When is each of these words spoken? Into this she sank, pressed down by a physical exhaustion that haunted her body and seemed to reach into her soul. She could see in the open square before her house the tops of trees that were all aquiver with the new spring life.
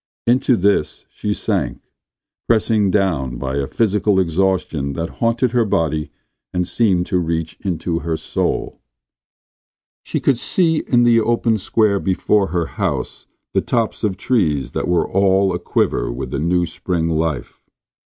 Into 0.25 0.57
this 0.57 1.05
she 1.09 1.31
sank, 1.31 1.79
pressed 2.47 2.71
down 2.89 3.37
by 3.37 3.57
a 3.57 3.67
physical 3.67 4.19
exhaustion 4.19 4.93
that 4.93 5.11
haunted 5.21 5.51
her 5.51 5.63
body 5.63 6.09
and 6.51 6.67
seemed 6.67 7.05
to 7.05 7.19
reach 7.19 7.55
into 7.59 7.99
her 7.99 8.17
soul. 8.17 8.81
She 10.01 10.19
could 10.19 10.39
see 10.39 10.79
in 10.87 11.03
the 11.03 11.19
open 11.19 11.59
square 11.59 11.99
before 11.99 12.47
her 12.47 12.65
house 12.65 13.27
the 13.53 13.61
tops 13.61 14.03
of 14.03 14.17
trees 14.17 14.71
that 14.71 14.87
were 14.87 15.07
all 15.07 15.53
aquiver 15.53 16.11
with 16.11 16.31
the 16.31 16.39
new 16.39 16.65
spring 16.65 17.07
life. 17.07 17.61